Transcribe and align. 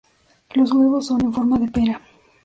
Los 0.55 0.71
huevos 0.71 1.05
son 1.05 1.21
en 1.25 1.31
forma 1.31 1.59
de 1.59 1.67
pera. 1.67 2.01